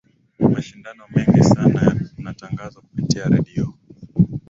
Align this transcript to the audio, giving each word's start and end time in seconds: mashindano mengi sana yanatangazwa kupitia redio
mashindano 0.53 1.03
mengi 1.15 1.43
sana 1.43 1.83
yanatangazwa 2.17 2.81
kupitia 2.81 3.25
redio 3.29 3.73